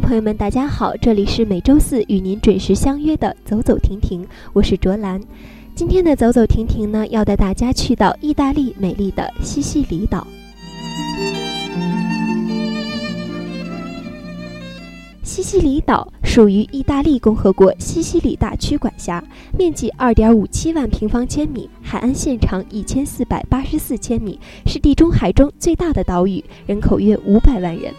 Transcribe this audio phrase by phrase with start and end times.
[0.00, 5.20] 朋友们，大家好，这里是每周四与您准时相约的走走停停，我是卓兰。
[5.74, 10.26] 今天的走走停停呢，要带大家去到意大利美丽的西西里岛。
[15.22, 19.22] 西西里岛属于意大利共和国西西里大区管辖，
[19.58, 27.92] 面积二点五七万平方千米，海岸线长一千四百八十四千米，是地中海中最大的岛屿，人口约五百万人。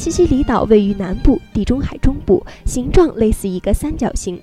[0.00, 4.40] 西西里岛位于南部地中海中部，形状类似一个三角形。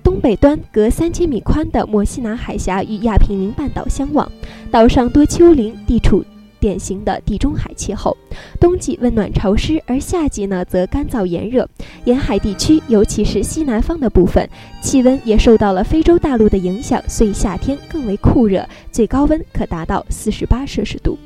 [0.00, 4.30] 东北端隔三千米宽的墨西拿海峡与亚平宁半岛相望，
[4.70, 6.24] 岛上多丘陵，地处
[6.60, 8.16] 典型的地中海气候。
[8.60, 11.68] 冬季温暖潮湿，而夏季呢则干燥炎热。
[12.04, 14.48] 沿海地区，尤其是西南方的部分，
[14.80, 21.18] 气温也受到了非洲大陆的影响，所以夏天更为酷热，最高温可达到四十八摄氏度。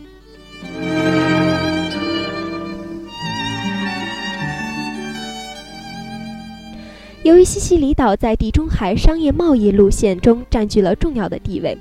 [7.27, 11.77] 由于西西里岛在地中海商业贸易路线中占据了重要的地位，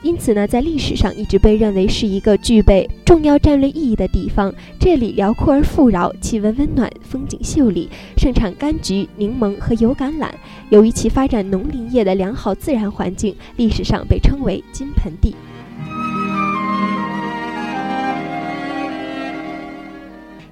[0.00, 4.50] 因此呢，在历史上一直被认为是一个具备重要战略意义的地方。
[4.80, 10.30] 这里辽阔而富饶，气温温暖，风景秀丽，盛产柑橘、柠檬和油橄榄。
[10.70, 15.36] 由于其发展农林业的良好自然环境，历史上被称为“金盆地”。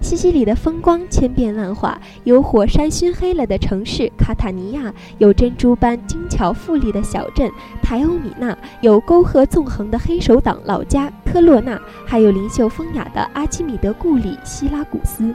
[0.06, 7.50] 西西里的风光千变万化，有火山熏黑了的城市卡塔尼亚，有珍珠般精巧富丽的小镇
[7.82, 15.34] 台欧米纳，有沟壑纵横的黑手党老家科洛纳，还有灵秀风雅的阿基米德故里希拉古斯。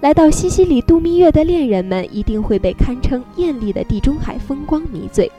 [0.00, 5.30] 来到西西里度蜜月的恋人们，一定会被堪称艳丽的地中海风光迷醉。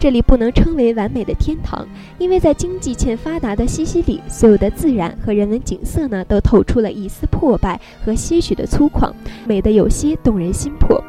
[0.00, 9.12] 这里不能称为完美的天堂，因为在经济欠发达的西西里，所有的自然和人文景色呢，都透出了一丝破败和些许的粗犷，
[9.46, 11.04] 美得有些动人心魄。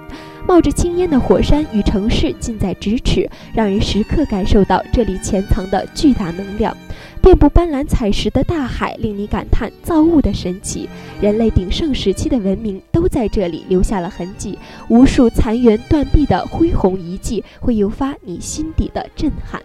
[0.46, 6.75] 冒着青烟的火山与城市近在咫尺，让人时刻感受到这里潜藏的巨大能量。
[7.21, 10.89] 遍布斑斓彩石的大海令你感叹造物的神奇，
[11.21, 14.57] 人类鼎盛时期的文明都在这里留下了痕迹。
[14.89, 19.61] 无数残垣断壁的恢弘遗迹会诱发你心底的震撼。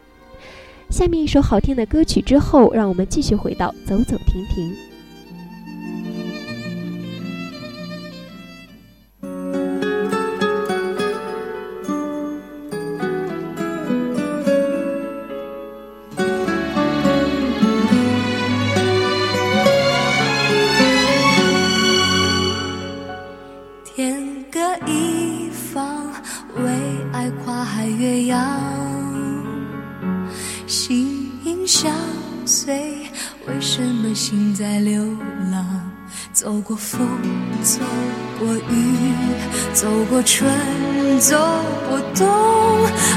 [0.91, 4.77] 下面一首好听的歌曲之后，让我们继续回到走走停停。
[39.77, 40.51] 走过春，
[41.21, 41.37] 走
[41.91, 42.27] 过冬，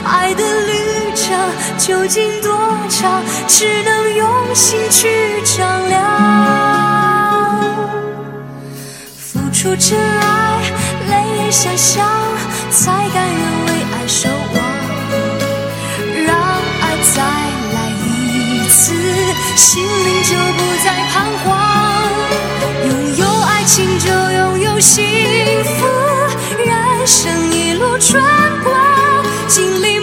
[0.04, 1.34] 爱的旅程
[1.78, 2.52] 究竟多
[2.90, 3.24] 长？
[3.48, 5.98] 只能用心去丈量。
[9.18, 10.62] 付出真爱，
[11.10, 12.06] 泪眼相向，
[12.70, 14.62] 才甘愿为爱守望。
[16.28, 16.36] 让
[16.82, 16.84] 爱
[17.16, 17.24] 再
[17.74, 18.92] 来一次，
[19.56, 21.48] 心灵就不再彷徨。
[22.86, 25.06] 拥有爱情就拥有幸
[25.64, 25.88] 福，
[27.10, 28.24] 生一路穿
[28.64, 28.72] 过，
[29.48, 29.99] 经历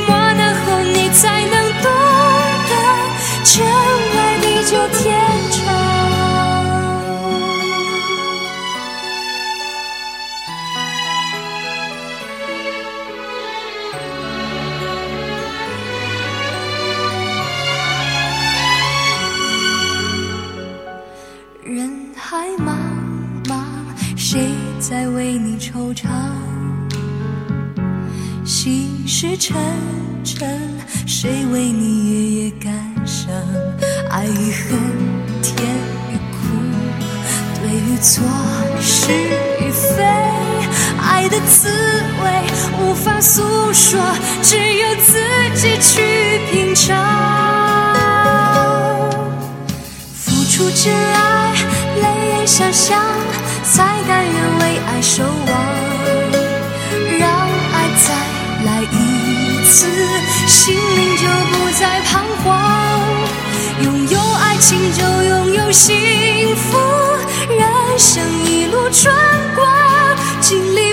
[38.06, 38.22] 错，
[38.80, 40.04] 是与非，
[41.02, 41.68] 爱的滋
[42.22, 42.30] 味
[42.78, 43.42] 无法诉
[43.72, 44.00] 说，
[44.44, 45.18] 只有自
[45.56, 46.94] 己去品尝。
[50.14, 51.52] 付出真爱，
[52.00, 53.02] 泪眼相向，
[53.64, 55.50] 才甘愿为爱守望。
[57.18, 57.28] 让
[57.74, 58.14] 爱再
[58.66, 59.88] 来一次，
[60.46, 62.46] 心灵就不再彷徨。
[63.82, 66.78] 拥有爱情就拥有幸福，
[67.48, 69.14] 人生一路春
[69.54, 69.66] 光，
[70.40, 70.85] 经历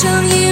[0.00, 0.47] 人生一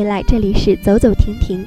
[0.00, 1.62] 回来，这里是走走停停。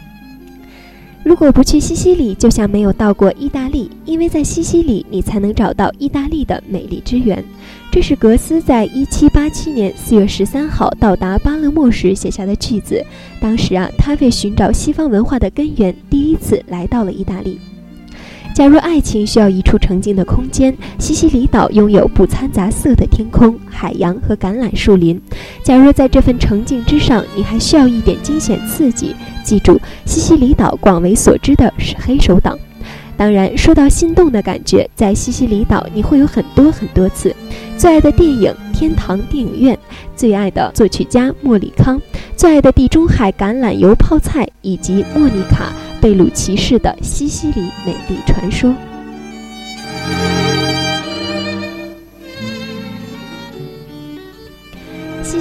[1.24, 7.44] 如果不去西西里，就像没有到过意大利，因为在西西里你才能找到意大利的美丽之源。
[7.92, 13.06] 这是格斯在一七八七年四月十三号到达巴勒莫时写下的句子。
[13.40, 17.60] 当时啊，他为寻找西方文化的根源，第一次来到了意大利。
[18.54, 25.20] 假如爱情需要一处沉静的空间，西西里岛拥有不掺杂色的天空、海洋和橄榄树林。
[25.64, 32.58] 假如在这份澄净之上，你还需要一点惊险刺激，记住，西西里岛广为所知的是黑手党。
[33.18, 37.36] 当然，说到心动的感觉，在西西里岛你会有很多很多次。
[37.76, 39.76] 最爱的电影《天堂电影院》，
[40.16, 42.00] 最爱的作曲家莫里康，
[42.36, 45.72] 最爱的地中海橄榄油泡菜，以及莫妮卡·
[46.04, 48.76] 贝鲁奇式的西西里美丽传说。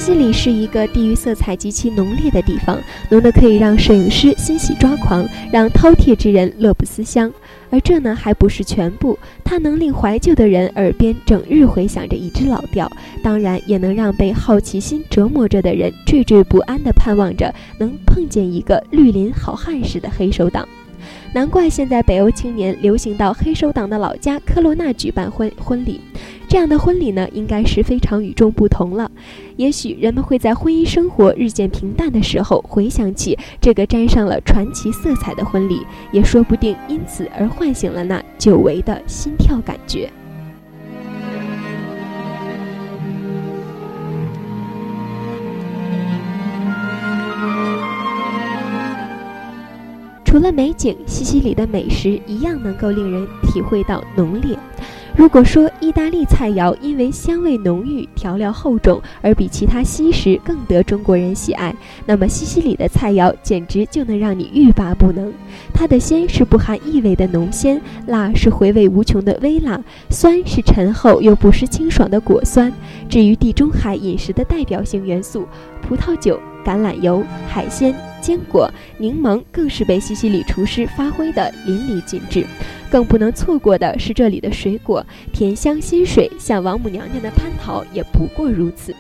[0.05, 2.77] 西里是一个地域色彩极其浓烈的地方，
[3.09, 7.33] 浓得可以让摄影师欣喜抓狂，让饕餮之人乐不思乡。
[7.71, 12.91] 而这呢还不是全部，它能令怀旧的人耳边整日回响着一支老调，
[13.23, 20.69] 当然也能让被好奇心折磨着的人惴惴不安地盼望着能碰见一个绿林好汉似的黑手党。
[21.35, 26.01] 难怪现在北欧青年流行到黑手党的老家科罗纳举办婚婚礼，
[26.53, 29.11] 这样的婚礼呢，应该是非常与众不同了。
[29.57, 35.81] 也许人们会在婚姻生活日渐平淡的时候，回想起这个沾上了传奇色彩的婚礼，
[36.13, 40.11] 也说不定因此而唤醒了那久违的心跳感觉。
[50.33, 54.59] 除了美景，西西里的美食一样能够令人体会到浓烈。
[55.15, 65.31] 如果说意大利菜肴因为香味浓郁、调料厚重而比其他西食更得中国人喜爱，那么西西里的菜肴简直就能让你欲罢不能。
[65.75, 72.73] 它的鲜是不含异味的浓鲜，辣是回味无穷的微辣，酸是醇厚又不失清爽的果酸。
[73.07, 75.47] 至于地中海饮食的代表性元素，
[75.83, 82.47] 葡萄酒、橄榄油、海鲜、坚果、柠檬，更是被西西里厨师发挥的淋漓尽致。
[82.91, 88.95] 更不能错过的是这里的水果，甜香鲜水，像王母娘娘的蟠桃也不过如此。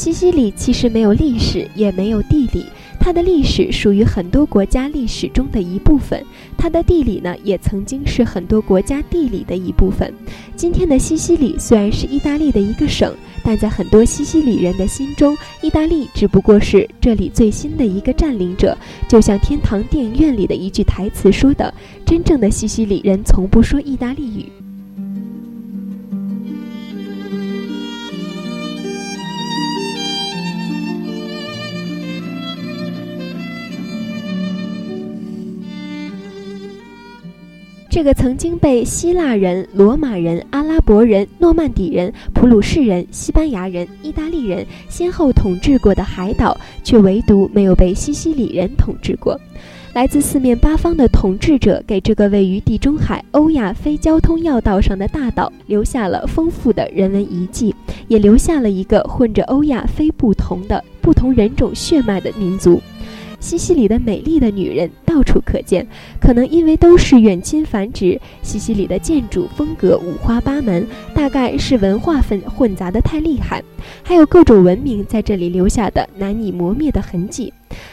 [0.00, 2.64] 西西里其实没有历史，也没有地理，
[2.98, 6.24] 它的历史属于很多国家历史中的一部分，
[6.56, 10.10] 它的地理呢也曾经是很多国家地理的一部分。
[10.56, 13.14] 今天的西西里虽然是意大利的一个省，
[13.44, 18.74] 但在很多西西里人的心中，意大利只不过是这里最新的一个占领者。
[19.06, 21.74] 就像天堂电影院里的一句台词说的
[22.06, 24.50] ：“真正的西西里人从不说意大利语。”
[37.90, 49.36] 这个曾经被希腊人、罗马人、阿拉伯人、诺曼底人、普鲁士人、西班牙人、意大利人先后统治过的海岛，却唯独没有被西西里人统治过。
[49.92, 57.74] 来自四面八方的统治者，给这个位于地中海欧亚非交通要道上的大岛留下了丰富的人文遗迹，
[58.06, 62.80] 也留下了一个混着欧亚非不同的不同人种血脉的民族。
[63.40, 65.86] 西西里的美丽的女人到处可见，
[66.20, 68.20] 可能因为都是远亲繁殖。
[68.42, 73.62] 西西里的建筑风格五花八门，大概是文化混混杂的太厉害，
[74.02, 77.52] 还有各种文明在这里留下的难以磨灭的痕迹。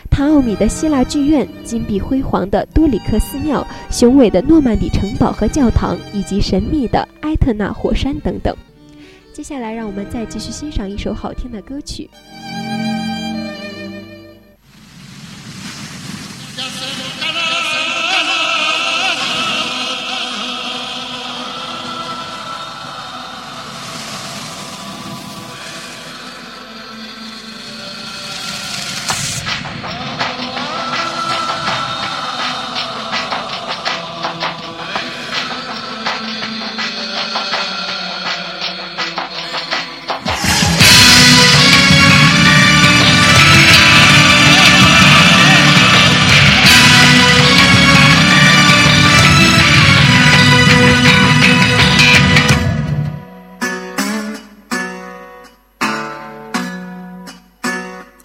[0.09, 8.55] 唐奥米的希腊剧院、金碧辉煌的多里克寺庙、雄伟的诺曼底城堡和教堂，以及神秘的埃特纳火山等等。
[9.31, 12.09] 接下来，让我们再继续欣赏一首好听的歌曲。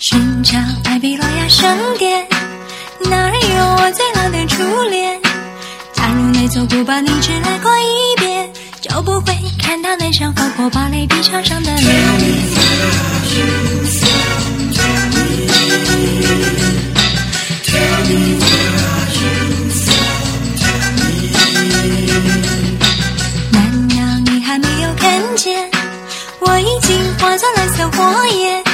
[0.02, 2.26] 寻找爱比罗亚圣殿，
[3.08, 5.16] 哪儿有我最老的初恋？
[5.92, 11.70] 假如那座古堡，你只来过一遍，就不会看到那扇划过芭蕾皮长上的。
[11.70, 12.32] Tell where me。
[23.52, 23.94] 难道
[24.32, 25.70] 你还没有看见，
[26.40, 28.64] 我已经化作蓝色火焰？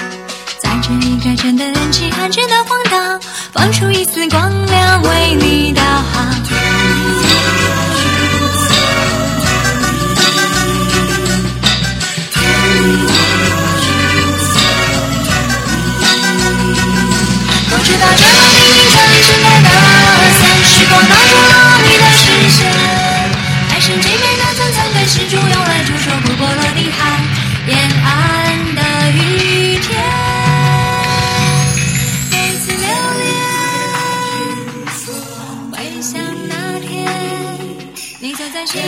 [1.20, 3.20] 在忱的人，期盼直的荒岛，
[3.52, 6.67] 放出一丝光亮，为你导航。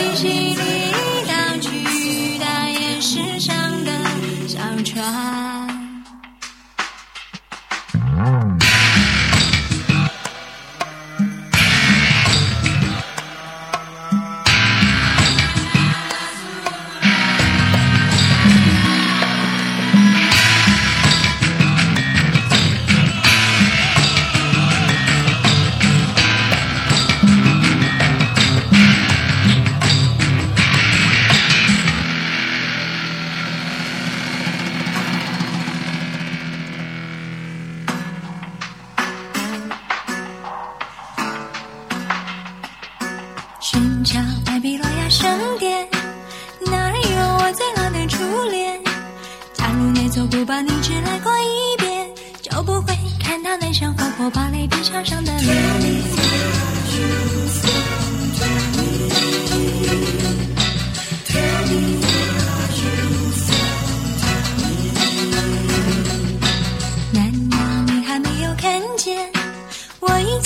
[0.03, 0.93] 你是第一
[1.27, 3.91] 道巨大岩石上的
[4.47, 5.70] 小船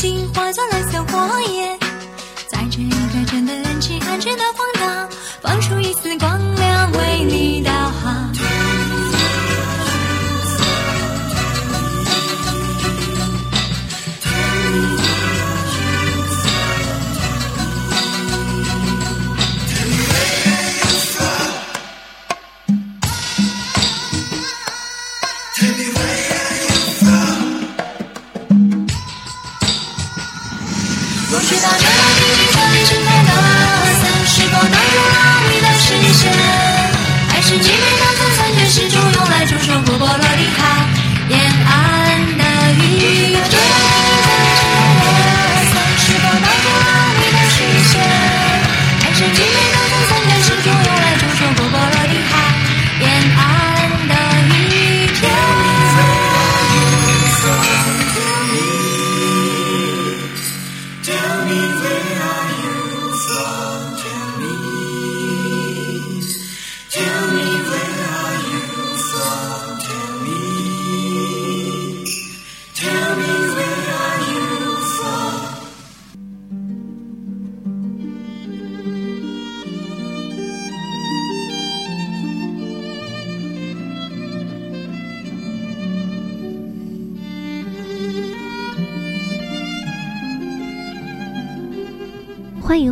[0.06, 1.80] 心化作蓝色火焰，
[2.48, 5.10] 在这一个真的安静、安全的荒岛，
[5.42, 6.45] 放出一丝光。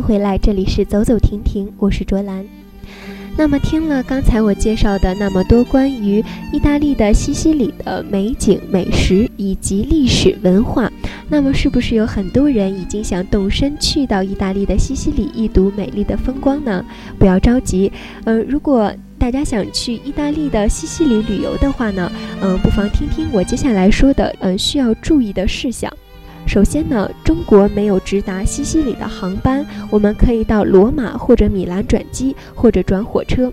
[0.06, 2.44] 回来，这里是走走停停，我是卓兰。
[3.38, 10.92] 那么听了刚才我介绍的那么多关于意大利的西西里的美景、美食以及历史文化，
[11.26, 16.84] 那么是不是有很多人已经想动身去到意大利的西西里一睹美丽的风光呢？
[17.18, 17.90] 不要着急，
[18.24, 25.90] 呃，如果大家想去意大利的西西里旅游的话呢，嗯、不妨听听我接下来说的，嗯、需要注意的事项。
[26.46, 33.52] 首先呢，中国没有直达西西里的航班，我们可以到罗马或者米兰转机或者转火车。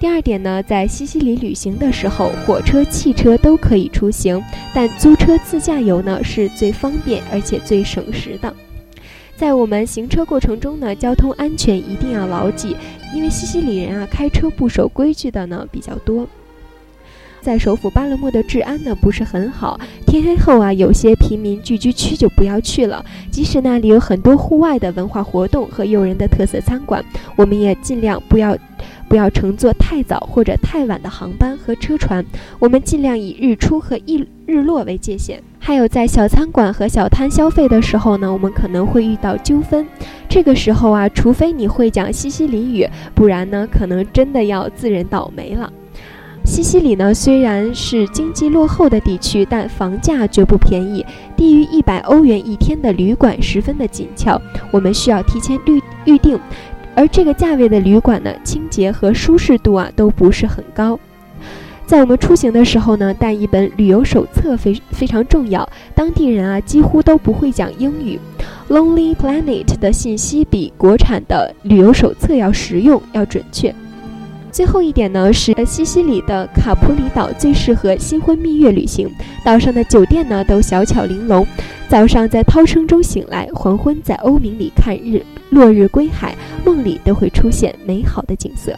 [0.00, 4.42] 第二点呢，在西西里旅行的时候，火车、汽车都可以出行，
[4.74, 8.52] 但租车自驾游呢是最方便而且最省时的。
[9.36, 12.76] 在我们行车过程中呢，交通安全一定要牢记，
[13.14, 16.26] 因为西西里人啊开车不守规矩的呢比较多。
[17.44, 23.04] 在首府巴勒莫的治安呢不是很好，天黑后啊，有些平民聚居区就不要去了。
[23.30, 27.04] 即使那里有很多户外的文化活动和诱人的特色餐馆，
[27.36, 28.56] 我们也尽量不要
[29.10, 32.24] 不要乘坐太早或者太晚的航班和车船。
[32.58, 35.42] 我们尽量以日出和日日落为界限。
[35.58, 39.86] 还有在小餐馆和小摊消费的时候呢，我们可能会遇到纠纷。
[40.30, 45.70] 这个时候啊，除非你会讲西西里语，不然呢，可能真的要自认倒霉了。
[46.44, 51.04] 西西里呢，虽然是经济落后的地区，但房价绝不便宜，
[51.36, 56.38] 低于一百欧元一天的旅馆十分的紧俏，我们需要提前预预定。
[56.94, 60.98] 而这个价位的旅馆呢，清洁和舒适度啊都不是很高。
[61.86, 65.68] 在我们出行的时候呢，带一本旅游手册非非常重要。
[65.94, 68.18] 当地人啊几乎都不会讲英语。
[68.68, 73.74] Lonely Planet 的信息比国产的旅游手册要实用、要准确。
[74.54, 79.12] 最后一点呢，是西西里的卡普里岛最适合新婚蜜月旅行。
[79.44, 81.44] 岛上的酒店呢都小巧玲珑，
[81.88, 88.72] 早上在涛声中醒来，黄昏在鸥鸣里看日落日归海，梦里都会出现美好的景色。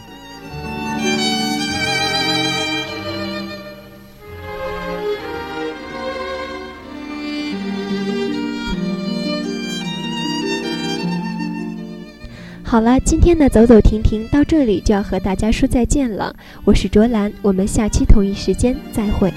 [12.68, 16.35] 好了，今天的走走停停到这里就要和大家说再见了。
[16.64, 19.33] 我是卓兰，我们下期同一时间再会。